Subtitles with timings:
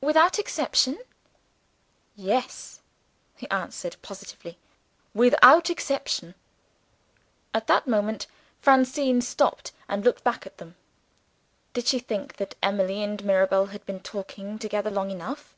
[0.00, 1.00] "Without exception?"
[2.14, 2.78] "Yes,"
[3.34, 4.56] he answered positively,
[5.14, 6.36] "without exception."
[7.52, 8.28] At that moment
[8.60, 10.76] Francine stopped and looked back at them.
[11.72, 15.56] Did she think that Emily and Mirabel had been talking together long enough?